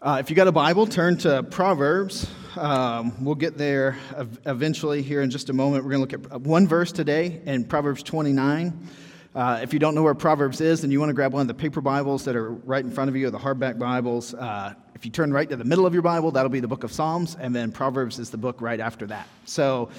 [0.00, 2.30] Uh, if you got a Bible, turn to Proverbs.
[2.56, 3.98] Um, we'll get there
[4.46, 5.82] eventually here in just a moment.
[5.82, 8.88] We're going to look at one verse today in Proverbs 29.
[9.34, 11.48] Uh, if you don't know where Proverbs is, then you want to grab one of
[11.48, 14.34] the paper Bibles that are right in front of you, or the hardback Bibles.
[14.34, 16.84] Uh, if you turn right to the middle of your Bible, that'll be the book
[16.84, 19.26] of Psalms, and then Proverbs is the book right after that.
[19.46, 19.90] So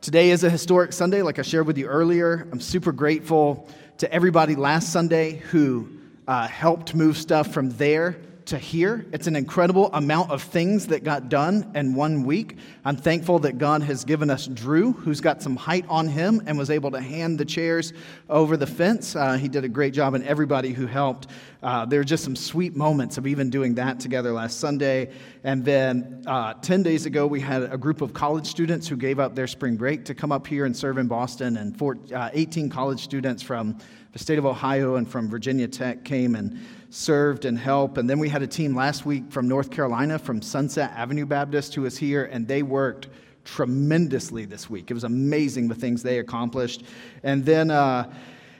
[0.00, 2.48] today is a historic Sunday, like I shared with you earlier.
[2.50, 3.68] I'm super grateful
[3.98, 5.88] to everybody last Sunday who
[6.26, 8.16] uh, helped move stuff from there
[8.46, 9.04] to here.
[9.12, 12.56] It's an incredible amount of things that got done in one week.
[12.84, 16.56] I'm thankful that God has given us Drew, who's got some height on him and
[16.56, 17.92] was able to hand the chairs
[18.30, 19.16] over the fence.
[19.16, 21.26] Uh, he did a great job, and everybody who helped.
[21.60, 25.10] Uh, there are just some sweet moments of even doing that together last Sunday.
[25.42, 29.18] And then uh, 10 days ago, we had a group of college students who gave
[29.18, 32.30] up their spring break to come up here and serve in Boston, and four, uh,
[32.32, 33.76] 18 college students from
[34.16, 37.98] the state of Ohio and from Virginia Tech came and served and helped.
[37.98, 41.74] And then we had a team last week from North Carolina, from Sunset Avenue Baptist,
[41.74, 43.08] who was here, and they worked
[43.44, 44.90] tremendously this week.
[44.90, 46.84] It was amazing the things they accomplished.
[47.24, 48.10] And then, uh,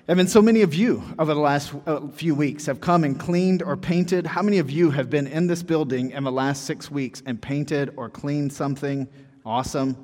[0.09, 3.19] and then so many of you over the last uh, few weeks have come and
[3.19, 4.27] cleaned or painted.
[4.27, 7.41] How many of you have been in this building in the last six weeks and
[7.41, 9.09] painted or cleaned something?
[9.47, 9.97] Awesome.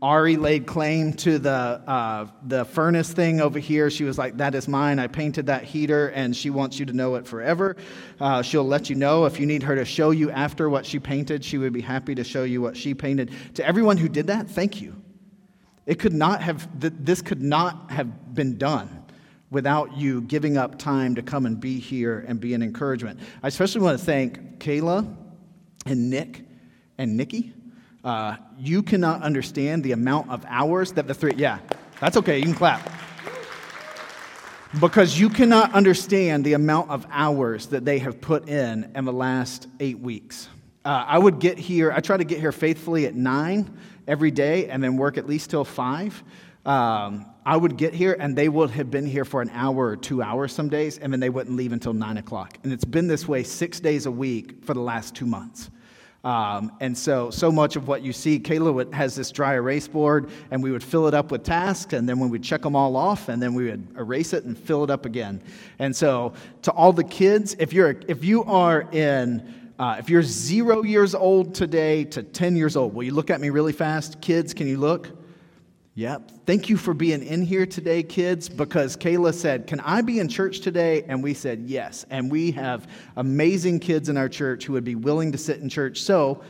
[0.00, 3.90] Ari laid claim to the, uh, the furnace thing over here.
[3.90, 5.00] She was like, That is mine.
[5.00, 7.76] I painted that heater, and she wants you to know it forever.
[8.20, 9.24] Uh, she'll let you know.
[9.24, 12.14] If you need her to show you after what she painted, she would be happy
[12.14, 13.32] to show you what she painted.
[13.54, 14.94] To everyone who did that, thank you.
[15.84, 19.04] It could not have, this could not have been done
[19.50, 23.18] without you giving up time to come and be here and be an encouragement.
[23.42, 25.16] I especially want to thank Kayla
[25.86, 26.44] and Nick
[26.98, 27.54] and Nikki
[28.08, 31.58] uh, you cannot understand the amount of hours that the three, yeah,
[32.00, 32.90] that's okay, you can clap.
[34.80, 39.12] Because you cannot understand the amount of hours that they have put in in the
[39.12, 40.48] last eight weeks.
[40.86, 44.68] Uh, I would get here, I try to get here faithfully at nine every day
[44.68, 46.22] and then work at least till five.
[46.64, 49.96] Um, I would get here and they would have been here for an hour or
[49.96, 52.56] two hours some days, and then they wouldn't leave until nine o'clock.
[52.62, 55.68] And it's been this way six days a week for the last two months.
[56.24, 59.86] Um, and so, so much of what you see, Kayla would, has this dry erase
[59.86, 62.74] board, and we would fill it up with tasks, and then when we'd check them
[62.74, 65.40] all off, and then we would erase it and fill it up again.
[65.78, 70.22] And so, to all the kids, if you're if you are in uh, if you're
[70.22, 74.20] zero years old today to 10 years old, will you look at me really fast?
[74.20, 75.17] Kids, can you look?
[75.98, 76.46] Yep.
[76.46, 80.28] Thank you for being in here today, kids, because Kayla said, Can I be in
[80.28, 81.02] church today?
[81.08, 82.06] And we said, Yes.
[82.08, 82.86] And we have
[83.16, 86.00] amazing kids in our church who would be willing to sit in church.
[86.00, 86.40] So,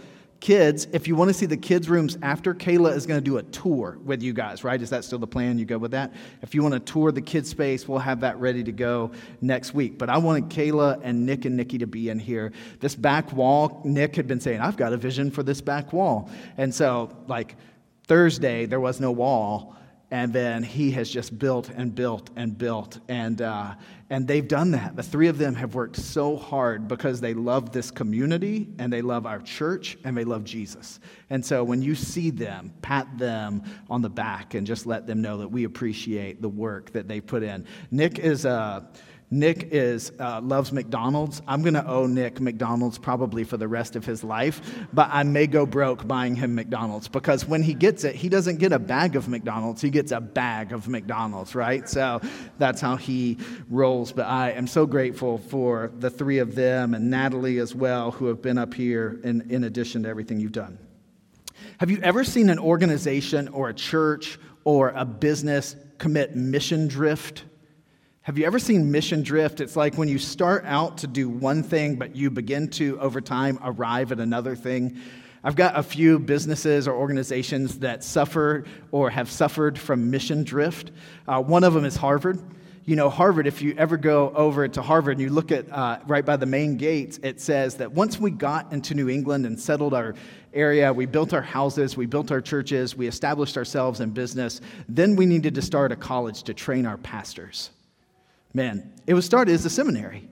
[0.40, 3.38] kids, if you want to see the kids' rooms after, Kayla is going to do
[3.38, 4.82] a tour with you guys, right?
[4.82, 5.58] Is that still the plan?
[5.58, 6.12] You go with that?
[6.42, 9.72] If you want to tour the kids' space, we'll have that ready to go next
[9.72, 9.96] week.
[9.96, 12.52] But I wanted Kayla and Nick and Nikki to be in here.
[12.80, 16.28] This back wall, Nick had been saying, I've got a vision for this back wall.
[16.58, 17.56] And so, like,
[18.08, 19.76] Thursday, there was no wall.
[20.10, 22.98] And then he has just built and built and built.
[23.08, 23.74] And, uh,
[24.08, 24.96] and they've done that.
[24.96, 29.02] The three of them have worked so hard because they love this community and they
[29.02, 30.98] love our church and they love Jesus.
[31.28, 35.20] And so when you see them, pat them on the back and just let them
[35.20, 37.66] know that we appreciate the work that they put in.
[37.90, 38.50] Nick is a.
[38.50, 38.80] Uh,
[39.30, 41.42] Nick is uh, loves McDonald's.
[41.46, 44.62] I'm going to owe Nick McDonald's probably for the rest of his life,
[44.92, 48.56] but I may go broke buying him McDonald's because when he gets it, he doesn't
[48.56, 51.86] get a bag of McDonald's, he gets a bag of McDonald's, right?
[51.86, 52.22] So
[52.56, 53.36] that's how he
[53.68, 54.12] rolls.
[54.12, 58.26] But I am so grateful for the three of them and Natalie as well, who
[58.26, 60.78] have been up here in, in addition to everything you've done.
[61.78, 67.44] Have you ever seen an organization or a church or a business commit mission drift?
[68.28, 69.62] Have you ever seen mission drift?
[69.62, 73.22] It's like when you start out to do one thing, but you begin to, over
[73.22, 75.00] time, arrive at another thing.
[75.42, 80.90] I've got a few businesses or organizations that suffer or have suffered from mission drift.
[81.26, 82.38] Uh, one of them is Harvard.
[82.84, 86.00] You know, Harvard, if you ever go over to Harvard and you look at uh,
[86.06, 89.58] right by the main gates, it says that once we got into New England and
[89.58, 90.14] settled our
[90.52, 95.16] area, we built our houses, we built our churches, we established ourselves in business, then
[95.16, 97.70] we needed to start a college to train our pastors.
[98.54, 100.28] Man, it was started as a seminary.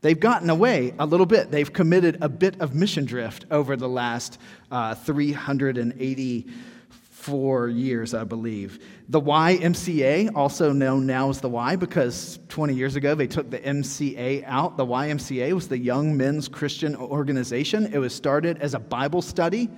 [0.00, 1.50] They've gotten away a little bit.
[1.50, 4.38] They've committed a bit of mission drift over the last
[4.70, 8.78] uh, 384 years, I believe.
[9.08, 13.58] The YMCA, also known now as the Y, because 20 years ago they took the
[13.58, 14.76] MCA out.
[14.76, 17.92] The YMCA was the Young Men's Christian Organization.
[17.92, 19.68] It was started as a Bible study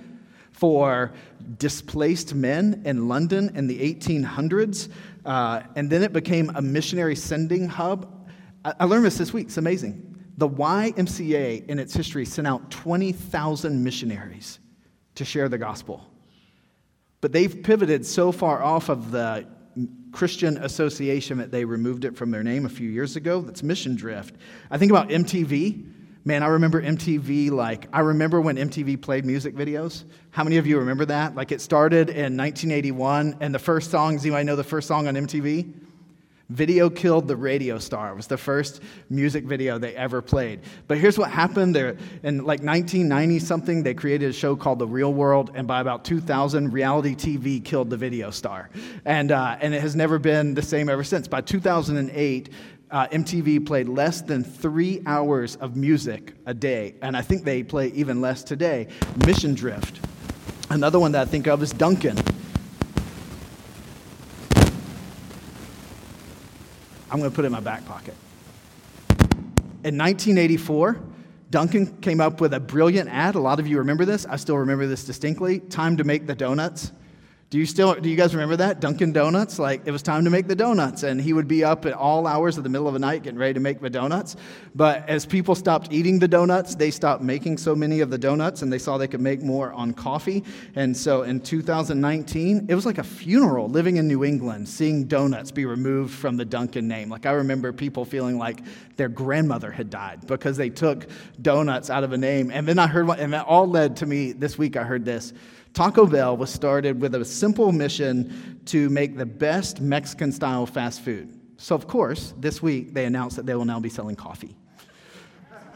[0.51, 1.11] for
[1.57, 4.89] displaced men in London in the 1800s.
[5.25, 8.29] Uh, and then it became a missionary sending hub.
[8.65, 9.47] I, I learned this this week.
[9.47, 10.07] It's amazing.
[10.37, 14.59] The YMCA in its history sent out 20,000 missionaries
[15.15, 16.07] to share the gospel.
[17.19, 19.47] But they've pivoted so far off of the
[20.11, 23.41] Christian association that they removed it from their name a few years ago.
[23.41, 24.35] That's Mission Drift.
[24.69, 26.00] I think about MTV.
[26.23, 30.03] Man, I remember MTV like, I remember when MTV played music videos.
[30.29, 31.35] How many of you remember that?
[31.35, 35.07] Like, it started in 1981, and the first songs, you might know the first song
[35.07, 35.73] on MTV?
[36.49, 38.11] Video Killed the Radio Star.
[38.11, 40.59] It was the first music video they ever played.
[40.87, 44.87] But here's what happened there in like 1990 something, they created a show called The
[44.87, 48.69] Real World, and by about 2000, reality TV killed the video star.
[49.05, 51.27] And, uh, and it has never been the same ever since.
[51.27, 52.49] By 2008,
[52.91, 57.63] uh, MTV played less than three hours of music a day, and I think they
[57.63, 58.87] play even less today.
[59.25, 60.01] Mission Drift.
[60.69, 62.17] Another one that I think of is Dunkin'.
[67.09, 68.15] I'm going to put it in my back pocket.
[69.83, 71.01] In 1984,
[71.49, 73.35] Dunkin' came up with a brilliant ad.
[73.35, 74.25] A lot of you remember this.
[74.25, 75.59] I still remember this distinctly.
[75.59, 76.93] Time to make the donuts.
[77.51, 78.79] Do you still do you guys remember that?
[78.79, 79.59] Dunkin' Donuts?
[79.59, 82.25] Like it was time to make the donuts and he would be up at all
[82.25, 84.37] hours of the middle of the night getting ready to make the donuts.
[84.73, 88.61] But as people stopped eating the donuts, they stopped making so many of the donuts
[88.61, 90.45] and they saw they could make more on coffee.
[90.75, 95.51] And so in 2019, it was like a funeral living in New England seeing donuts
[95.51, 97.09] be removed from the Dunkin' name.
[97.09, 98.61] Like I remember people feeling like
[98.95, 101.05] their grandmother had died because they took
[101.41, 102.49] donuts out of a name.
[102.49, 105.33] And then I heard and that all led to me this week I heard this
[105.73, 111.01] Taco Bell was started with a simple mission to make the best Mexican style fast
[111.01, 111.37] food.
[111.57, 114.55] So, of course, this week they announced that they will now be selling coffee.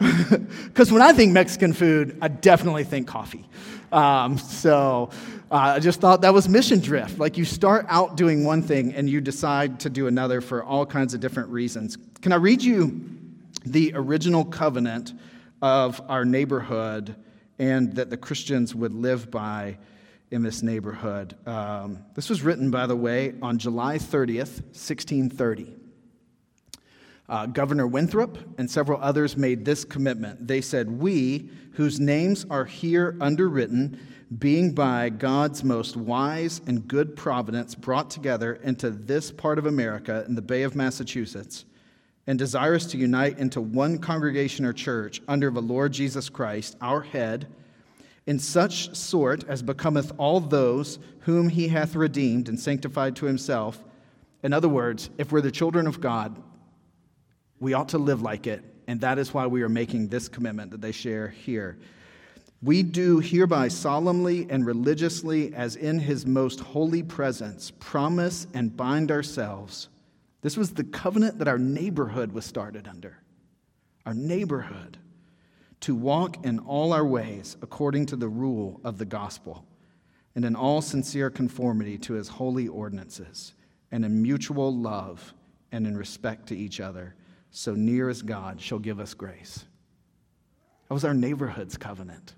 [0.64, 3.48] Because when I think Mexican food, I definitely think coffee.
[3.90, 5.08] Um, so
[5.50, 7.18] uh, I just thought that was mission drift.
[7.18, 10.84] Like you start out doing one thing and you decide to do another for all
[10.84, 11.96] kinds of different reasons.
[12.20, 13.00] Can I read you
[13.64, 15.14] the original covenant
[15.62, 17.16] of our neighborhood
[17.58, 19.78] and that the Christians would live by
[20.30, 21.34] in this neighborhood.
[21.46, 25.74] Um, this was written, by the way, on July 30th, 1630.
[27.28, 30.46] Uh, Governor Winthrop and several others made this commitment.
[30.46, 33.98] They said, We, whose names are here underwritten,
[34.38, 40.24] being by God's most wise and good providence brought together into this part of America
[40.26, 41.64] in the Bay of Massachusetts,
[42.26, 47.00] and desirous to unite into one congregation or church under the Lord Jesus Christ, our
[47.00, 47.46] head,
[48.26, 53.82] in such sort as becometh all those whom he hath redeemed and sanctified to himself.
[54.42, 56.42] In other words, if we're the children of God,
[57.60, 60.72] we ought to live like it, and that is why we are making this commitment
[60.72, 61.78] that they share here.
[62.62, 69.12] We do hereby solemnly and religiously, as in his most holy presence, promise and bind
[69.12, 69.88] ourselves
[70.46, 73.18] this was the covenant that our neighborhood was started under.
[74.04, 74.96] Our neighborhood.
[75.80, 79.66] To walk in all our ways according to the rule of the gospel,
[80.36, 83.54] and in all sincere conformity to his holy ordinances,
[83.90, 85.34] and in mutual love
[85.72, 87.16] and in respect to each other,
[87.50, 89.64] so near as God shall give us grace.
[90.86, 92.36] That was our neighborhood's covenant.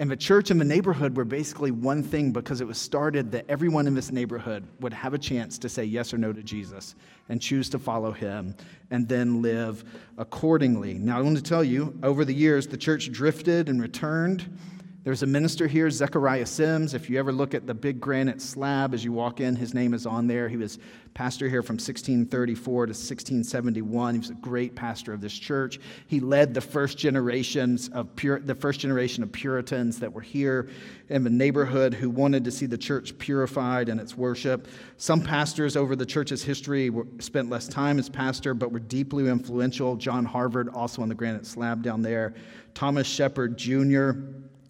[0.00, 3.44] And the church and the neighborhood were basically one thing because it was started that
[3.48, 6.94] everyone in this neighborhood would have a chance to say yes or no to Jesus
[7.28, 8.54] and choose to follow him
[8.92, 9.82] and then live
[10.16, 10.94] accordingly.
[10.94, 14.56] Now, I want to tell you, over the years, the church drifted and returned.
[15.04, 16.92] There's a minister here, Zechariah Symmes.
[16.92, 19.94] If you ever look at the big granite slab as you walk in, his name
[19.94, 20.48] is on there.
[20.48, 20.80] He was
[21.14, 24.14] pastor here from 1634 to 1671.
[24.14, 25.78] He was a great pastor of this church.
[26.08, 30.68] He led the first generations of the first generation of Puritans that were here
[31.08, 34.66] in the neighborhood who wanted to see the church purified in its worship.
[34.96, 39.28] Some pastors over the church's history were, spent less time as pastor, but were deeply
[39.28, 39.94] influential.
[39.94, 42.34] John Harvard, also on the granite slab down there.
[42.74, 44.10] Thomas Shepard Jr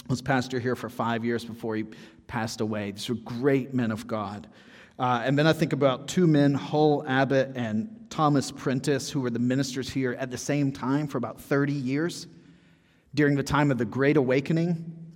[0.08, 1.84] was pastor here for five years before he
[2.26, 2.90] passed away.
[2.90, 4.48] These were great men of God.
[4.98, 9.30] Uh, and then I think about two men, Hull Abbot and Thomas Prentice, who were
[9.30, 12.26] the ministers here at the same time for about 30 years
[13.14, 15.07] during the time of the Great Awakening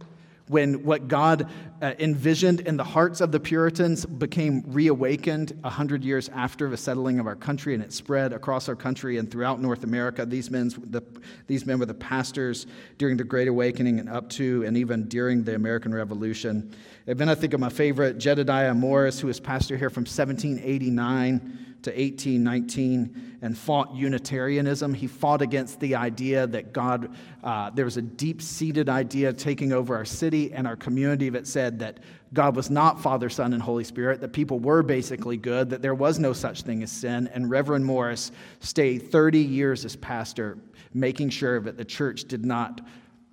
[0.52, 1.48] when what God
[1.80, 6.76] uh, envisioned in the hearts of the Puritans became reawakened a hundred years after the
[6.76, 10.26] settling of our country, and it spread across our country and throughout North America.
[10.26, 11.02] These men, the,
[11.46, 12.66] these men were the pastors
[12.98, 16.74] during the Great Awakening and up to and even during the American Revolution.
[17.06, 21.71] And then I think of my favorite, Jedediah Morris, who was pastor here from 1789
[21.82, 24.94] to 1819 and fought Unitarianism.
[24.94, 29.72] He fought against the idea that God, uh, there was a deep seated idea taking
[29.72, 32.00] over our city and our community that said that
[32.32, 35.94] God was not Father, Son, and Holy Spirit, that people were basically good, that there
[35.94, 37.28] was no such thing as sin.
[37.34, 40.58] And Reverend Morris stayed 30 years as pastor,
[40.94, 42.80] making sure that the church did not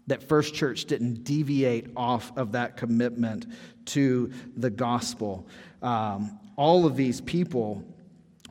[0.09, 3.45] that First Church didn't deviate off of that commitment
[3.85, 5.47] to the gospel.
[5.83, 7.83] Um, all of these people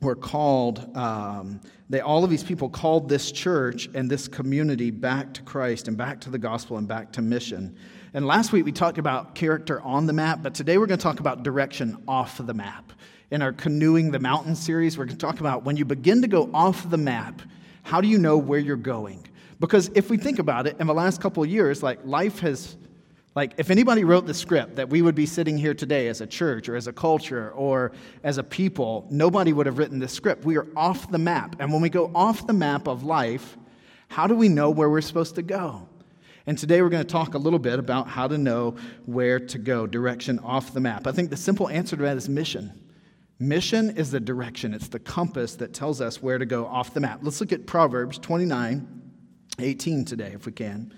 [0.01, 5.35] were called, um, they, all of these people called this church and this community back
[5.35, 7.77] to Christ and back to the gospel and back to mission.
[8.15, 11.03] And last week we talked about character on the map, but today we're going to
[11.03, 12.93] talk about direction off the map.
[13.31, 16.29] In our Canoeing the Mountain series, we're going to talk about when you begin to
[16.29, 17.43] go off the map,
[17.83, 19.27] how do you know where you're going?
[19.61, 22.77] Because if we think about it, in the last couple of years, like life has,
[23.35, 26.27] like if anybody wrote the script that we would be sitting here today as a
[26.27, 27.93] church or as a culture or
[28.25, 30.45] as a people, nobody would have written this script.
[30.45, 31.57] We are off the map.
[31.61, 33.57] And when we go off the map of life,
[34.09, 35.89] how do we know where we're supposed to go?
[36.47, 39.59] And today we're going to talk a little bit about how to know where to
[39.59, 41.07] go, direction off the map.
[41.07, 42.73] I think the simple answer to that is mission.
[43.39, 47.01] Mission is the direction, it's the compass that tells us where to go off the
[47.01, 47.21] map.
[47.23, 48.95] Let's look at Proverbs 29
[49.61, 50.95] 18 today, if we can.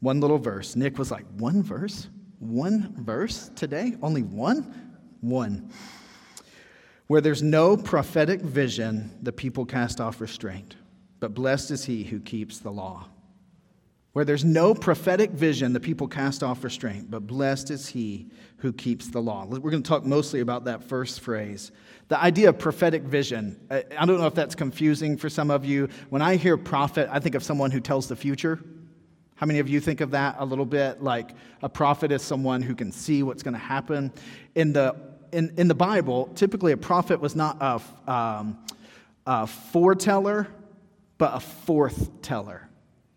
[0.00, 0.76] One little verse.
[0.76, 2.08] Nick was like, One verse?
[2.38, 3.96] One verse today?
[4.02, 4.96] Only one?
[5.20, 5.70] One.
[7.06, 10.76] Where there's no prophetic vision, the people cast off restraint,
[11.20, 13.08] but blessed is he who keeps the law.
[14.12, 18.72] Where there's no prophetic vision, the people cast off restraint, but blessed is he who
[18.72, 19.44] keeps the law.
[19.44, 21.70] We're going to talk mostly about that first phrase.
[22.08, 25.88] The idea of prophetic vision, I don't know if that's confusing for some of you.
[26.08, 28.58] When I hear prophet, I think of someone who tells the future.
[29.36, 31.02] How many of you think of that a little bit?
[31.02, 31.30] Like
[31.62, 34.12] a prophet is someone who can see what's going to happen.
[34.54, 34.96] In the,
[35.30, 38.58] in, in the Bible, typically a prophet was not a, um,
[39.26, 40.48] a foreteller,
[41.18, 42.66] but a forth teller.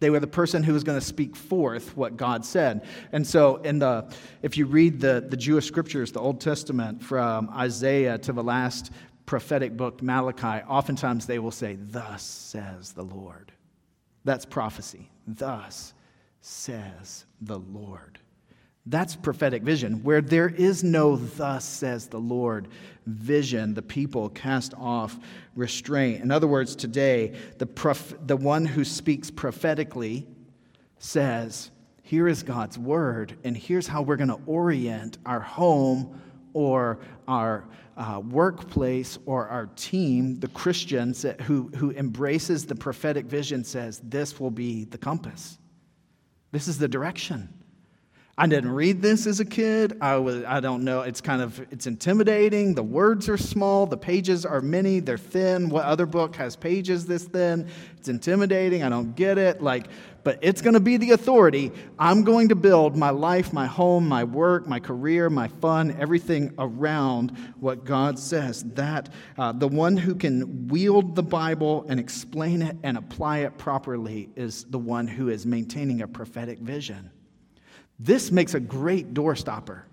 [0.02, 2.86] They were the person who was going to speak forth what God said.
[3.12, 7.50] And so, in the, if you read the, the Jewish scriptures, the Old Testament, from
[7.50, 8.92] Isaiah to the last
[9.26, 13.52] prophetic book, Malachi, oftentimes they will say, Thus says the Lord.
[14.24, 15.10] That's prophecy.
[15.28, 15.94] Thus
[16.42, 18.20] says the Lord.
[18.86, 20.04] That's prophetic vision.
[20.04, 22.70] Where there is no, thus says the Lord,
[23.06, 25.20] vision, the people cast off
[25.56, 26.24] restraint.
[26.24, 30.26] In other words, today, the, prof- the one who speaks prophetically
[30.98, 36.20] says, Here is God's word, and here's how we're going to orient our home
[36.54, 37.66] or our
[37.96, 40.40] uh, workplace or our team.
[40.40, 45.60] The Christians who, who embraces the prophetic vision says, This will be the compass,
[46.52, 47.59] this is the direction.
[48.40, 49.98] I didn't read this as a kid.
[50.00, 51.02] I, was, I don't know.
[51.02, 52.74] It's kind of, it's intimidating.
[52.74, 53.86] The words are small.
[53.86, 55.02] The pages are many.
[55.02, 55.68] They're thin.
[55.68, 57.68] What other book has pages this thin?
[57.98, 58.82] It's intimidating.
[58.82, 59.62] I don't get it.
[59.62, 59.90] Like,
[60.24, 61.74] but it's going to be the authority.
[62.00, 66.54] I'm going to build my life, my home, my work, my career, my fun, everything
[66.58, 68.64] around what God says.
[68.64, 73.58] That uh, the one who can wield the Bible and explain it and apply it
[73.58, 77.12] properly is the one who is maintaining a prophetic vision.
[78.00, 79.86] This makes a great door stopper.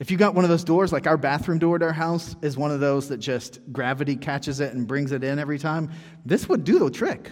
[0.00, 2.56] If you got one of those doors, like our bathroom door at our house is
[2.56, 5.90] one of those that just gravity catches it and brings it in every time,
[6.26, 7.30] this would do the trick.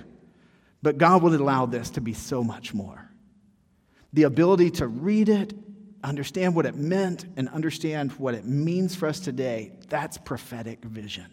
[0.81, 3.11] But God would allow this to be so much more.
[4.13, 5.55] The ability to read it,
[6.05, 11.27] understand what it meant, and understand what it means for us today, that's prophetic vision.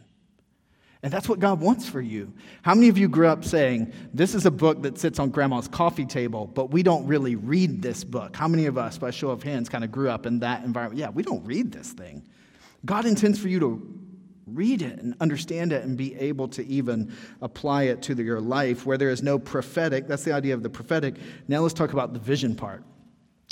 [1.01, 2.33] And that's what God wants for you.
[2.61, 5.67] How many of you grew up saying, This is a book that sits on grandma's
[5.67, 8.35] coffee table, but we don't really read this book?
[8.35, 10.99] How many of us, by show of hands, kind of grew up in that environment?
[10.99, 12.27] Yeah, we don't read this thing.
[12.85, 13.99] God intends for you to
[14.45, 18.85] read it and understand it and be able to even apply it to your life
[18.85, 20.07] where there is no prophetic.
[20.07, 21.15] That's the idea of the prophetic.
[21.47, 22.83] Now let's talk about the vision part.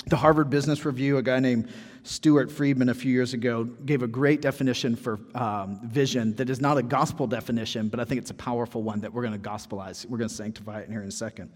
[0.08, 1.68] The Harvard Business Review, a guy named
[2.02, 6.62] Stewart Friedman a few years ago gave a great definition for um, vision that is
[6.62, 9.48] not a gospel definition, but I think it's a powerful one that we're going to
[9.50, 10.06] gospelize.
[10.06, 11.50] We're going to sanctify it here in a second.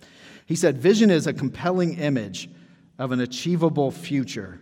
[0.44, 2.50] He said, Vision is a compelling image
[2.98, 4.60] of an achievable future,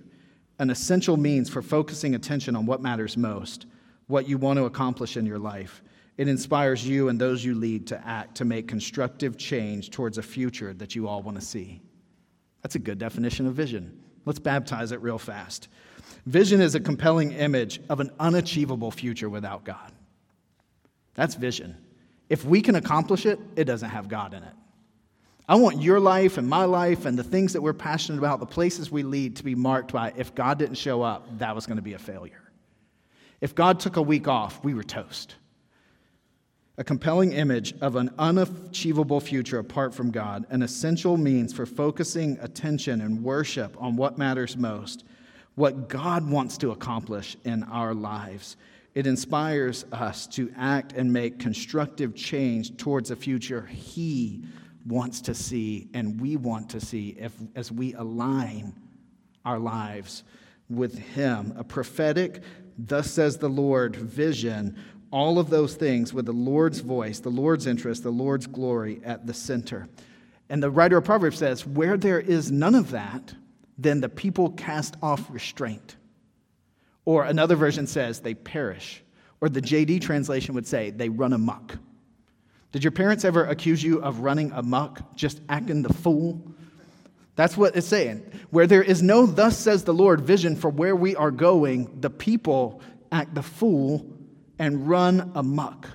[0.60, 3.66] an essential means for focusing attention on what matters most,
[4.06, 5.82] what you want to accomplish in your life.
[6.16, 10.22] It inspires you and those you lead to act to make constructive change towards a
[10.22, 11.80] future that you all want to see.
[12.62, 14.00] That's a good definition of vision.
[14.24, 15.68] Let's baptize it real fast.
[16.26, 19.92] Vision is a compelling image of an unachievable future without God.
[21.14, 21.76] That's vision.
[22.28, 24.54] If we can accomplish it, it doesn't have God in it.
[25.48, 28.46] I want your life and my life and the things that we're passionate about, the
[28.46, 31.78] places we lead, to be marked by if God didn't show up, that was going
[31.78, 32.42] to be a failure.
[33.40, 35.34] If God took a week off, we were toast.
[36.80, 42.38] A compelling image of an unachievable future apart from God, an essential means for focusing
[42.40, 45.04] attention and worship on what matters most,
[45.56, 48.56] what God wants to accomplish in our lives.
[48.94, 54.42] It inspires us to act and make constructive change towards a future He
[54.86, 58.72] wants to see and we want to see if, as we align
[59.44, 60.24] our lives
[60.70, 61.52] with Him.
[61.58, 62.42] A prophetic,
[62.78, 64.78] thus says the Lord, vision,
[65.10, 69.26] all of those things with the Lord's voice, the Lord's interest, the Lord's glory at
[69.26, 69.88] the center.
[70.48, 73.34] And the writer of Proverbs says, where there is none of that,
[73.78, 75.96] then the people cast off restraint.
[77.04, 79.02] Or another version says they perish.
[79.40, 81.78] Or the JD translation would say they run amok.
[82.72, 86.40] Did your parents ever accuse you of running amok, just acting the fool?
[87.34, 88.30] That's what it's saying.
[88.50, 92.10] Where there is no, thus says the Lord, vision for where we are going, the
[92.10, 94.06] people act the fool
[94.60, 95.88] and run amok.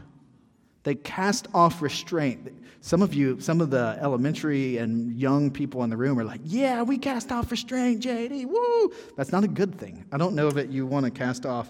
[0.84, 2.52] They cast off restraint.
[2.82, 6.42] Some of you, some of the elementary and young people in the room are like,
[6.44, 8.92] yeah, we cast off restraint, JD, woo!
[9.16, 10.06] That's not a good thing.
[10.12, 11.70] I don't know that you want to cast off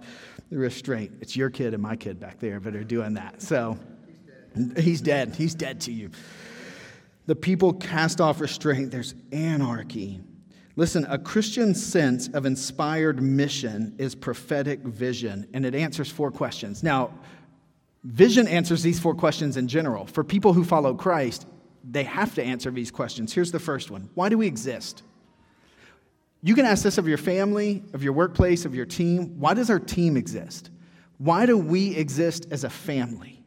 [0.50, 1.12] the restraint.
[1.22, 3.42] It's your kid and my kid back there that are doing that.
[3.42, 3.78] So
[4.78, 5.36] he's dead.
[5.36, 6.12] He's dead to you.
[7.26, 8.92] The people cast off restraint.
[8.92, 10.22] There's anarchy.
[10.76, 16.84] Listen, a Christian sense of inspired mission is prophetic vision, and it answers four questions.
[16.84, 17.12] Now,
[18.06, 20.06] Vision answers these four questions in general.
[20.06, 21.48] For people who follow Christ,
[21.84, 23.34] they have to answer these questions.
[23.34, 25.02] Here's the first one Why do we exist?
[26.44, 29.40] You can ask this of your family, of your workplace, of your team.
[29.40, 30.70] Why does our team exist?
[31.18, 33.44] Why do we exist as a family?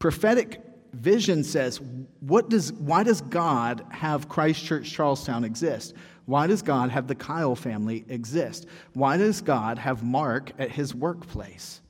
[0.00, 0.60] Prophetic
[0.92, 1.80] vision says,
[2.18, 5.94] what does, why does God have Christ Church Charlestown exist?
[6.28, 8.66] Why does God have the Kyle family exist?
[8.92, 11.80] Why does God have Mark at his workplace?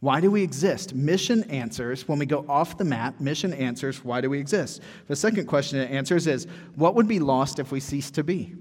[0.00, 0.94] Why do we exist?
[0.94, 4.82] Mission answers, when we go off the map, mission answers, why do we exist?
[5.06, 8.54] The second question it answers is, what would be lost if we ceased to be?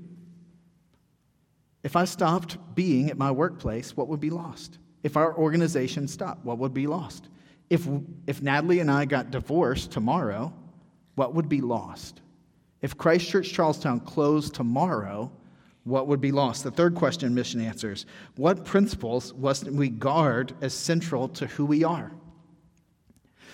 [1.83, 4.79] If I stopped being at my workplace, what would be lost?
[5.03, 7.27] If our organization stopped, what would be lost?
[7.69, 7.85] If,
[8.27, 10.53] if Natalie and I got divorced tomorrow,
[11.15, 12.21] what would be lost?
[12.85, 15.31] If Christ Church Charlestown closed tomorrow,
[15.85, 16.63] what would be lost?
[16.63, 21.83] The third question mission answers What principles must we guard as central to who we
[21.83, 22.11] are?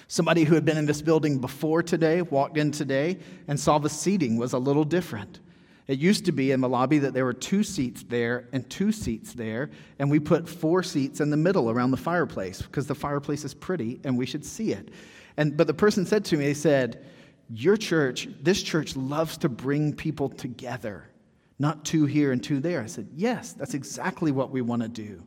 [0.08, 3.88] Somebody who had been in this building before today walked in today and saw the
[3.88, 5.40] seating was a little different.
[5.88, 8.92] It used to be in the lobby that there were two seats there and two
[8.92, 12.96] seats there, and we put four seats in the middle around the fireplace because the
[12.96, 14.90] fireplace is pretty and we should see it.
[15.38, 17.06] And, but the person said to me, they said,
[17.54, 21.12] Your church, this church loves to bring people together
[21.62, 22.82] not two here and two there.
[22.82, 25.24] I said, Yes, that's exactly what we want to do.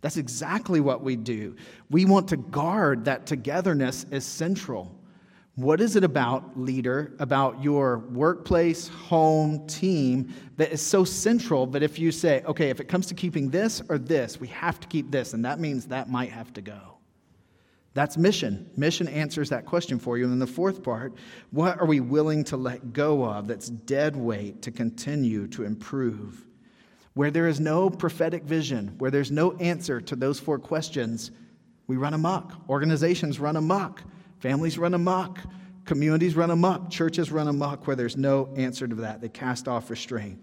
[0.00, 1.56] That's exactly what we do.
[1.90, 4.94] We want to guard that togetherness as central.
[5.56, 11.82] What is it about, leader, about your workplace, home, team that is so central that
[11.82, 14.86] if you say, okay, if it comes to keeping this or this, we have to
[14.86, 16.95] keep this, and that means that might have to go?
[17.96, 18.70] That's mission.
[18.76, 20.24] Mission answers that question for you.
[20.24, 21.14] And then the fourth part
[21.50, 26.44] what are we willing to let go of that's dead weight to continue to improve?
[27.14, 31.30] Where there is no prophetic vision, where there's no answer to those four questions,
[31.86, 32.52] we run amok.
[32.68, 34.02] Organizations run amok.
[34.40, 35.38] Families run amok.
[35.86, 36.90] Communities run amok.
[36.90, 39.22] Churches run amok where there's no answer to that.
[39.22, 40.38] They cast off restraint.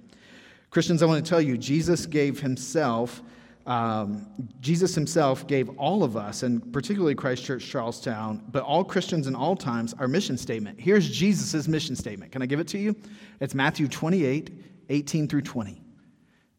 [0.72, 3.22] Christians, I want to tell you, Jesus gave himself
[3.66, 4.28] um,
[4.60, 9.36] Jesus himself gave all of us, and particularly Christ Church Charlestown, but all Christians in
[9.36, 10.80] all times, our mission statement.
[10.80, 12.32] Here's Jesus' mission statement.
[12.32, 12.96] Can I give it to you?
[13.40, 14.52] It's Matthew 28
[14.90, 15.82] 18 through 20.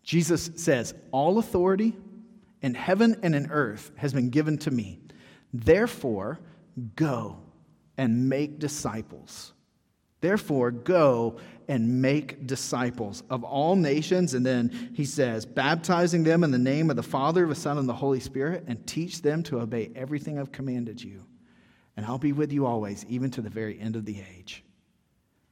[0.03, 1.95] Jesus says, All authority
[2.63, 5.01] in heaven and in earth has been given to me.
[5.53, 6.41] Therefore,
[6.97, 7.39] go
[7.99, 9.53] and make disciples.
[10.21, 14.35] Therefore, go and make disciples of all nations.
[14.35, 17.89] And then he says, baptizing them in the name of the Father, the Son, and
[17.89, 21.25] the Holy Spirit, and teach them to obey everything I've commanded you.
[21.97, 24.65] And I'll be with you always, even to the very end of the age.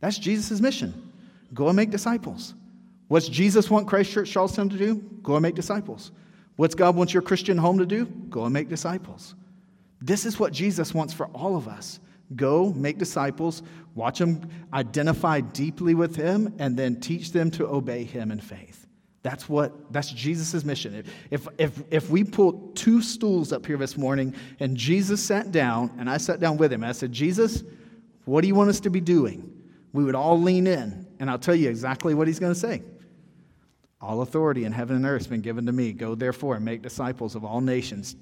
[0.01, 1.13] That's Jesus' mission.
[1.55, 2.55] Go and make disciples.
[3.09, 4.97] What's Jesus want Christ Church Charlestown to do?
[5.23, 6.11] Go and make disciples.
[6.57, 8.07] What's God wants your Christian home to do?
[8.07, 9.35] Go and make disciples.
[10.01, 12.01] This is what Jesus wants for all of us.
[12.37, 13.63] Go make disciples,
[13.95, 18.87] watch them identify deeply with him, and then teach them to obey him in faith.
[19.23, 21.05] That's what that's Jesus' mission.
[21.31, 25.93] If, if, if we pull two stools up here this morning and Jesus sat down
[25.99, 27.63] and I sat down with him, I said, Jesus,
[28.25, 29.49] what do you want us to be doing?
[29.93, 32.83] We would all lean in, and I'll tell you exactly what he's going to say.
[34.01, 35.93] All authority in heaven and earth has been given to me.
[35.93, 38.17] Go therefore and make disciples of all nations,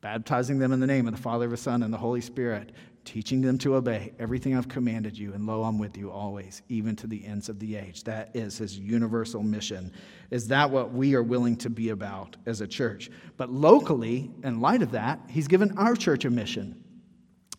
[0.00, 2.72] baptizing them in the name of the Father, the Son, and the Holy Spirit,
[3.04, 6.96] teaching them to obey everything I've commanded you, and lo, I'm with you always, even
[6.96, 8.04] to the ends of the age.
[8.04, 9.92] That is his universal mission.
[10.30, 13.10] Is that what we are willing to be about as a church?
[13.36, 16.82] But locally, in light of that, he's given our church a mission.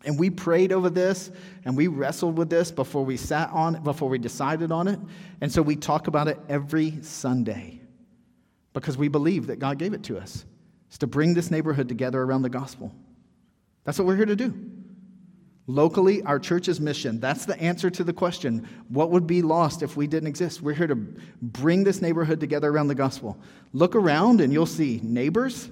[0.06, 1.32] And we prayed over this
[1.66, 5.00] and we wrestled with this before we sat on it, before we decided on it.
[5.42, 7.82] And so we talk about it every Sunday
[8.74, 10.46] because we believe that God gave it to us.
[10.90, 12.94] It's to bring this neighborhood together around the gospel.
[13.84, 14.54] That's what we're here to do.
[15.68, 19.98] Locally, our church's mission, that's the answer to the question what would be lost if
[19.98, 20.62] we didn't exist?
[20.62, 20.96] We're here to
[21.42, 23.38] bring this neighborhood together around the gospel.
[23.74, 25.72] Look around and you'll see neighbors,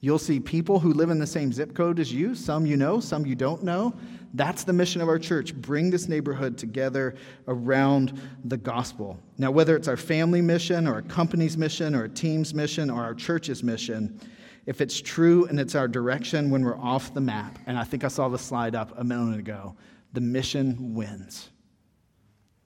[0.00, 2.98] you'll see people who live in the same zip code as you, some you know,
[2.98, 3.94] some you don't know.
[4.34, 7.14] That's the mission of our church bring this neighborhood together
[7.46, 9.20] around the gospel.
[9.38, 13.02] Now, whether it's our family mission or a company's mission or a team's mission or
[13.04, 14.18] our church's mission,
[14.66, 18.04] if it's true and it's our direction when we're off the map, and I think
[18.04, 19.76] I saw the slide up a minute ago,
[20.12, 21.50] the mission wins.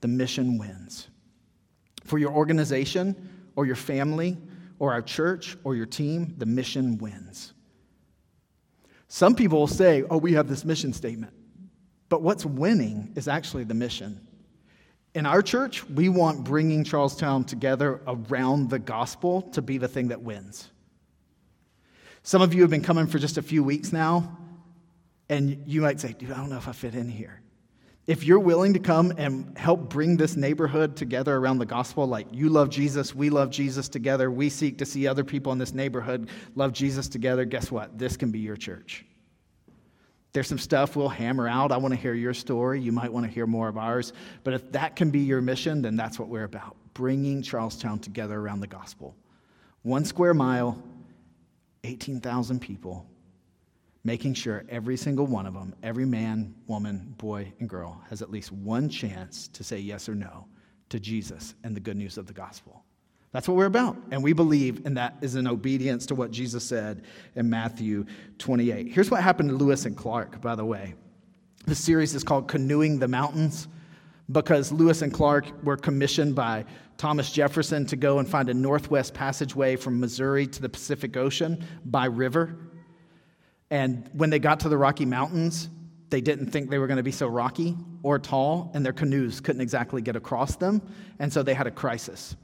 [0.01, 1.07] The mission wins.
[2.03, 4.37] For your organization or your family
[4.79, 7.53] or our church or your team, the mission wins.
[9.07, 11.33] Some people will say, oh, we have this mission statement.
[12.09, 14.27] But what's winning is actually the mission.
[15.15, 20.09] In our church, we want bringing Charlestown together around the gospel to be the thing
[20.09, 20.69] that wins.
[22.27, 24.37] Some of you have been coming for just a few weeks now,
[25.29, 27.39] and you might say, dude, I don't know if I fit in here.
[28.05, 32.27] If you're willing to come and help bring this neighborhood together around the gospel, like
[32.33, 35.73] you love Jesus, we love Jesus together, we seek to see other people in this
[35.73, 37.97] neighborhood love Jesus together, guess what?
[37.97, 39.05] This can be your church.
[40.33, 41.71] There's some stuff we'll hammer out.
[41.71, 42.81] I want to hear your story.
[42.81, 44.11] You might want to hear more of ours.
[44.43, 48.37] But if that can be your mission, then that's what we're about bringing Charlestown together
[48.37, 49.15] around the gospel.
[49.83, 50.83] One square mile,
[51.87, 53.05] 18,000 people,
[54.03, 58.29] making sure every single one of them, every man, woman, boy, and girl, has at
[58.29, 60.45] least one chance to say yes or no
[60.89, 62.83] to Jesus and the good news of the gospel.
[63.31, 63.97] That's what we're about.
[64.11, 67.03] And we believe, and that is in obedience to what Jesus said
[67.35, 68.05] in Matthew
[68.39, 68.87] 28.
[68.87, 70.93] Here's what happened to Lewis and Clark, by the way.
[71.65, 73.67] The series is called Canoeing the Mountains
[74.31, 76.65] because Lewis and Clark were commissioned by
[76.97, 81.63] Thomas Jefferson to go and find a northwest passageway from Missouri to the Pacific Ocean
[81.85, 82.57] by river.
[83.69, 85.69] And when they got to the Rocky Mountains,
[86.09, 89.39] they didn't think they were going to be so rocky or tall, and their canoes
[89.39, 90.81] couldn't exactly get across them.
[91.19, 92.35] And so they had a crisis.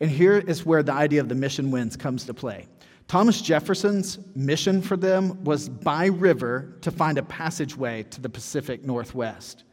[0.00, 2.66] And here is where the idea of the mission wins comes to play.
[3.08, 8.84] Thomas Jefferson's mission for them was by river to find a passageway to the Pacific
[8.84, 9.64] Northwest.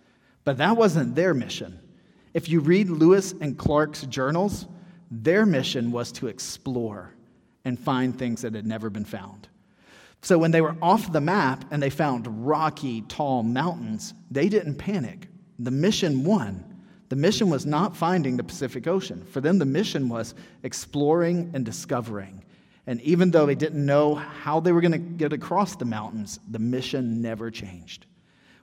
[0.44, 1.80] But that wasn't their mission.
[2.34, 4.68] If you read Lewis and Clark's journals,
[5.12, 7.14] their mission was to explore
[7.66, 9.48] and find things that had never been found.
[10.22, 14.76] So when they were off the map and they found rocky, tall mountains, they didn't
[14.76, 15.28] panic.
[15.60, 16.64] The mission won.
[17.10, 19.26] The mission was not finding the Pacific Ocean.
[19.26, 22.44] For them, the mission was exploring and discovering.
[22.86, 26.40] And even though they didn't know how they were going to get across the mountains,
[26.50, 28.06] the mission never changed.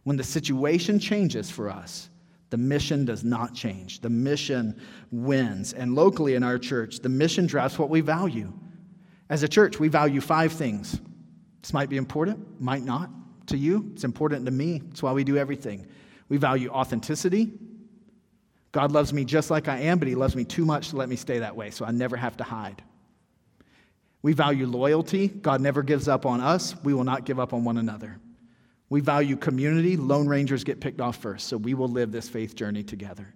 [0.05, 2.11] When the situation changes for us,
[2.51, 4.01] the mission does not change.
[4.01, 4.81] The mission
[5.11, 5.73] wins.
[5.73, 8.53] And locally in our church, the mission drives what we value.
[9.29, 11.01] As a church, we value five things.
[11.63, 13.11] This might be important, might not
[13.49, 13.91] to you.
[13.95, 14.83] It's important to me.
[14.91, 15.87] It's why we do everything.
[16.29, 17.53] We value authenticity.
[18.71, 21.09] God loves me just like I am, but He loves me too much to let
[21.09, 22.83] me stay that way, so I never have to hide.
[24.23, 25.29] We value loyalty.
[25.29, 26.75] God never gives up on us.
[26.83, 28.19] We will not give up on one another.
[28.89, 29.97] We value community.
[29.97, 33.35] Lone Rangers get picked off first, so we will live this faith journey together.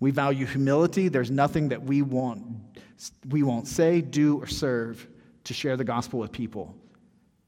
[0.00, 1.08] We value humility.
[1.08, 2.42] There's nothing that we won't,
[3.30, 5.06] we won't say, do, or serve
[5.44, 6.74] to share the gospel with people.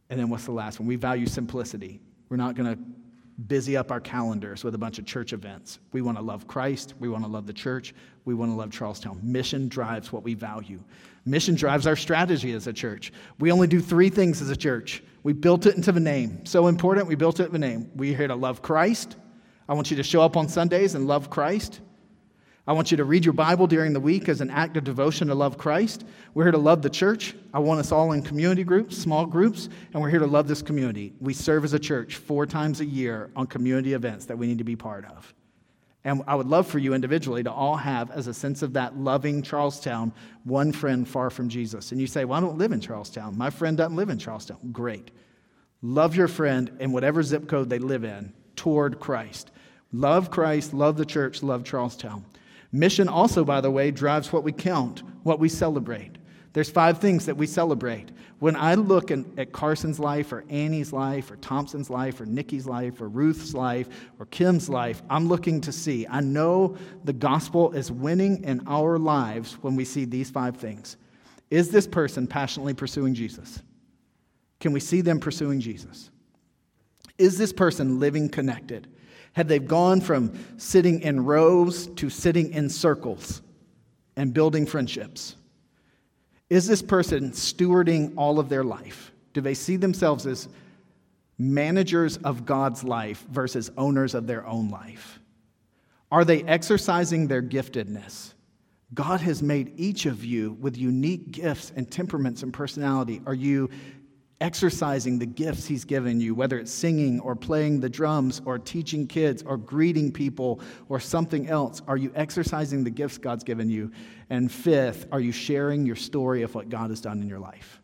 [0.09, 0.87] And then what's the last one?
[0.87, 2.01] We value simplicity.
[2.29, 2.83] We're not going to
[3.47, 5.79] busy up our calendars with a bunch of church events.
[5.93, 6.95] We want to love Christ.
[6.99, 7.95] We want to love the church.
[8.25, 9.21] We want to love Charlestown.
[9.23, 10.83] Mission drives what we value.
[11.27, 13.13] Mission drives our strategy as a church.
[13.39, 15.03] We only do three things as a church.
[15.23, 16.47] We built it into the name.
[16.47, 17.91] So important, we built it in the name.
[17.95, 19.17] We're here to love Christ.
[19.69, 21.81] I want you to show up on Sundays and love Christ.
[22.69, 25.29] I want you to read your Bible during the week as an act of devotion
[25.29, 26.05] to love Christ.
[26.35, 27.37] We're here to love the church.
[27.55, 30.63] I want us all in community groups, small groups, and we're here to love this
[30.63, 31.13] community.
[31.21, 34.59] We serve as a church four times a year on community events that we need
[34.59, 35.33] to be part of.
[36.03, 38.97] And I would love for you individually to all have, as a sense of that
[38.97, 41.93] loving Charlestown, one friend far from Jesus.
[41.93, 43.39] And you say, Well, I don't live in Charlestown.
[43.39, 44.59] My friend doesn't live in Charlestown.
[44.73, 45.13] Great.
[45.83, 49.53] Love your friend in whatever zip code they live in toward Christ.
[49.93, 52.25] Love Christ, love the church, love Charlestown.
[52.73, 56.19] Mission also, by the way, drives what we count, what we celebrate.
[56.53, 58.11] There's five things that we celebrate.
[58.39, 62.67] When I look in, at Carson's life, or Annie's life, or Thompson's life, or Nikki's
[62.67, 66.07] life, or Ruth's life, or Kim's life, I'm looking to see.
[66.09, 70.97] I know the gospel is winning in our lives when we see these five things.
[71.51, 73.63] Is this person passionately pursuing Jesus?
[74.59, 76.11] Can we see them pursuing Jesus?
[77.19, 78.89] Is this person living connected?
[79.37, 83.43] Have they gone from sitting in rows to sitting in circles
[84.17, 85.37] and building friendships?
[86.49, 89.13] Is this person stewarding all of their life?
[89.35, 90.49] Do they see themselves as
[91.37, 95.21] managers of God's life versus owners of their own life?
[96.11, 98.33] Are they exercising their giftedness?
[98.95, 103.21] God has made each of you with unique gifts and temperaments and personality.
[103.27, 103.69] Are you
[104.41, 109.07] exercising the gifts He's given you, whether it's singing or playing the drums or teaching
[109.07, 111.83] kids or greeting people or something else?
[111.89, 113.91] Are you exercising the gifts God's given you?
[114.31, 117.81] And fifth, are you sharing your story of what God has done in your life?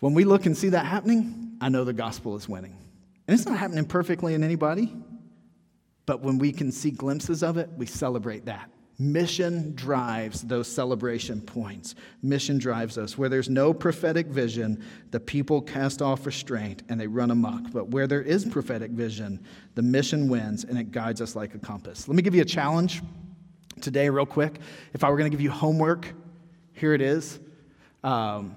[0.00, 2.76] When we look and see that happening, I know the gospel is winning.
[3.26, 4.92] And it's not happening perfectly in anybody,
[6.06, 8.70] but when we can see glimpses of it, we celebrate that.
[9.00, 11.94] Mission drives those celebration points.
[12.20, 13.16] Mission drives us.
[13.16, 17.72] Where there's no prophetic vision, the people cast off restraint and they run amok.
[17.72, 19.42] But where there is prophetic vision,
[19.74, 22.08] the mission wins and it guides us like a compass.
[22.08, 23.00] Let me give you a challenge
[23.80, 24.58] today, real quick.
[24.92, 26.12] If I were going to give you homework,
[26.74, 27.40] here it is.
[28.04, 28.54] Um,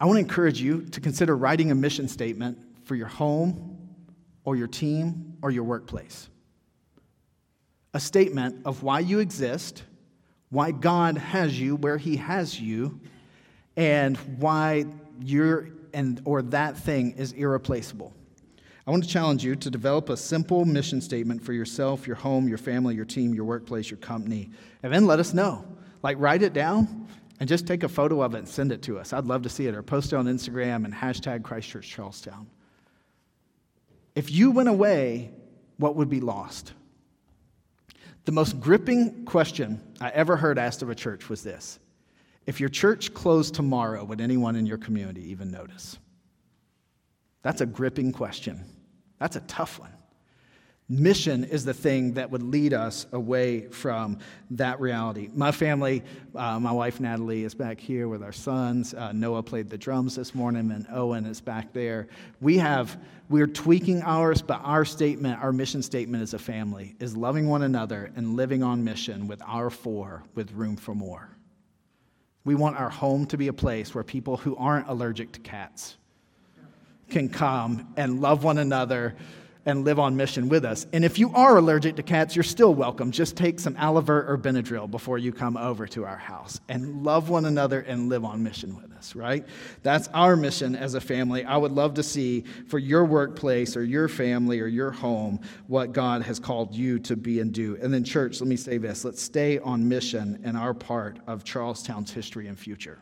[0.00, 3.78] I want to encourage you to consider writing a mission statement for your home
[4.44, 6.30] or your team or your workplace
[7.94, 9.84] a statement of why you exist,
[10.50, 13.00] why God has you where He has you,
[13.76, 14.86] and why
[15.20, 18.12] you're and or that thing is irreplaceable.
[18.86, 22.48] I want to challenge you to develop a simple mission statement for yourself, your home,
[22.48, 24.50] your family, your team, your workplace, your company,
[24.82, 25.64] and then let us know.
[26.02, 27.06] Like, write it down
[27.38, 29.12] and just take a photo of it and send it to us.
[29.12, 32.48] I'd love to see it, or post it on Instagram and hashtag Christchurch Charlestown.
[34.16, 35.30] If you went away,
[35.76, 36.72] what would be lost?
[38.24, 41.78] The most gripping question I ever heard asked of a church was this
[42.46, 45.98] If your church closed tomorrow, would anyone in your community even notice?
[47.42, 48.64] That's a gripping question.
[49.18, 49.92] That's a tough one.
[50.88, 54.18] Mission is the thing that would lead us away from
[54.50, 55.30] that reality.
[55.32, 56.02] My family,
[56.34, 58.92] uh, my wife Natalie is back here with our sons.
[58.92, 62.08] Uh, Noah played the drums this morning, and Owen is back there.
[62.40, 62.98] We have,
[63.30, 67.62] we're tweaking ours, but our statement, our mission statement as a family, is loving one
[67.62, 71.30] another and living on mission with our four, with room for more.
[72.44, 75.96] We want our home to be a place where people who aren't allergic to cats
[77.08, 79.14] can come and love one another
[79.64, 80.86] and live on mission with us.
[80.92, 83.10] And if you are allergic to cats, you're still welcome.
[83.10, 87.28] Just take some Alavert or Benadryl before you come over to our house and love
[87.28, 89.46] one another and live on mission with us, right?
[89.82, 91.44] That's our mission as a family.
[91.44, 95.92] I would love to see for your workplace or your family or your home what
[95.92, 97.78] God has called you to be and do.
[97.80, 101.44] And then, church, let me say this let's stay on mission in our part of
[101.44, 102.98] Charlestown's history and future.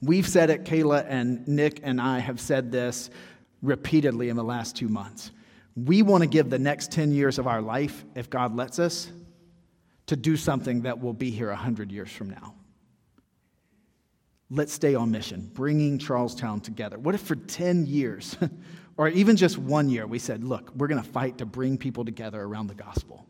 [0.00, 3.10] We've said it, Kayla and Nick and I have said this
[3.62, 5.30] repeatedly in the last two months.
[5.76, 9.10] We want to give the next 10 years of our life, if God lets us,
[10.06, 12.54] to do something that will be here 100 years from now.
[14.50, 16.98] Let's stay on mission, bringing Charlestown together.
[16.98, 18.36] What if for 10 years,
[18.96, 22.04] or even just one year, we said, look, we're going to fight to bring people
[22.04, 23.26] together around the gospel?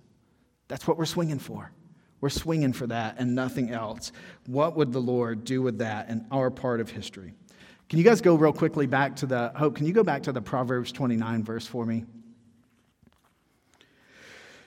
[0.68, 1.72] That's what we're swinging for.
[2.20, 4.12] We're swinging for that and nothing else.
[4.46, 7.34] What would the Lord do with that in our part of history?
[7.88, 9.76] Can you guys go real quickly back to the Hope?
[9.76, 12.04] Can you go back to the Proverbs 29 verse for me?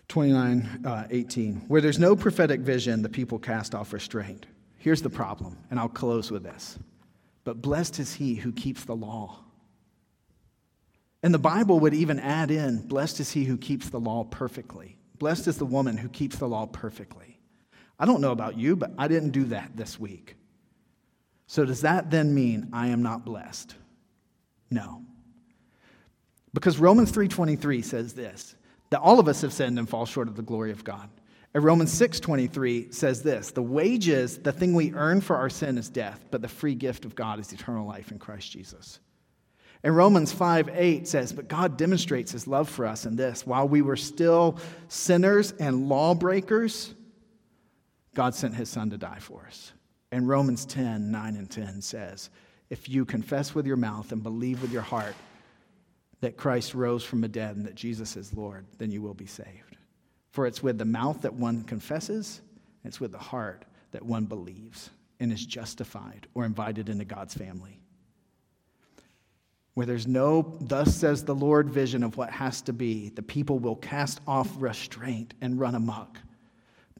[0.07, 1.55] 29, uh, 18.
[1.67, 4.45] Where there's no prophetic vision, the people cast off restraint.
[4.77, 6.77] Here's the problem, and I'll close with this.
[7.43, 9.39] But blessed is he who keeps the law.
[11.23, 14.97] And the Bible would even add in, blessed is he who keeps the law perfectly.
[15.19, 17.39] Blessed is the woman who keeps the law perfectly.
[17.99, 20.35] I don't know about you, but I didn't do that this week.
[21.51, 23.75] So does that then mean I am not blessed?
[24.69, 25.03] No.
[26.53, 28.55] Because Romans 3:23 says this,
[28.89, 31.09] that all of us have sinned and fall short of the glory of God.
[31.53, 35.89] And Romans 6:23 says this, the wages, the thing we earn for our sin is
[35.89, 39.01] death, but the free gift of God is eternal life in Christ Jesus.
[39.83, 43.45] And Romans 5 8 says, But God demonstrates his love for us in this.
[43.45, 46.95] While we were still sinners and lawbreakers,
[48.15, 49.73] God sent his son to die for us.
[50.11, 52.29] And Romans 10 9 and 10 says,
[52.69, 55.15] If you confess with your mouth and believe with your heart
[56.19, 59.25] that Christ rose from the dead and that Jesus is Lord, then you will be
[59.25, 59.77] saved.
[60.29, 62.41] For it's with the mouth that one confesses,
[62.83, 64.89] it's with the heart that one believes.
[65.19, 67.79] and is justified or invited into God's family.
[69.75, 73.59] Where there's no, thus says the Lord, vision of what has to be, the people
[73.59, 76.17] will cast off restraint and run amok.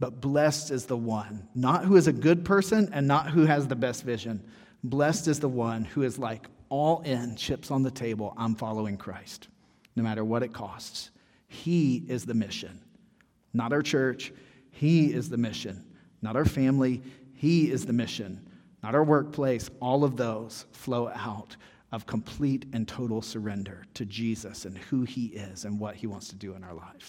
[0.01, 3.67] But blessed is the one, not who is a good person and not who has
[3.67, 4.43] the best vision.
[4.83, 8.97] Blessed is the one who is like all in, chips on the table, I'm following
[8.97, 9.49] Christ,
[9.95, 11.11] no matter what it costs.
[11.47, 12.81] He is the mission,
[13.53, 14.33] not our church.
[14.71, 15.85] He is the mission,
[16.23, 17.03] not our family.
[17.35, 18.49] He is the mission,
[18.81, 19.69] not our workplace.
[19.79, 21.55] All of those flow out
[21.91, 26.27] of complete and total surrender to Jesus and who he is and what he wants
[26.29, 27.05] to do in our lives.